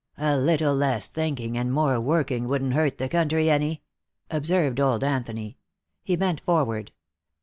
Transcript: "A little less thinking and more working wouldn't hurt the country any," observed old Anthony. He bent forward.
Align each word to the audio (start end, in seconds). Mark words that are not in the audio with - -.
"A 0.17 0.35
little 0.35 0.73
less 0.75 1.09
thinking 1.09 1.59
and 1.59 1.71
more 1.71 1.99
working 2.01 2.47
wouldn't 2.47 2.73
hurt 2.73 2.97
the 2.97 3.07
country 3.07 3.51
any," 3.51 3.83
observed 4.31 4.79
old 4.79 5.03
Anthony. 5.03 5.59
He 6.01 6.15
bent 6.15 6.41
forward. 6.41 6.91